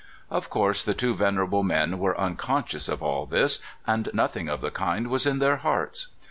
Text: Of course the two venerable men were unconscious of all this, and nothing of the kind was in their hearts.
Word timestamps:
Of 0.31 0.49
course 0.49 0.81
the 0.81 0.95
two 0.95 1.13
venerable 1.13 1.61
men 1.61 1.99
were 1.99 2.19
unconscious 2.19 2.89
of 2.89 3.03
all 3.03 3.27
this, 3.27 3.59
and 3.85 4.09
nothing 4.15 4.49
of 4.49 4.59
the 4.59 4.71
kind 4.71 5.09
was 5.09 5.27
in 5.27 5.37
their 5.37 5.57
hearts. 5.57 6.07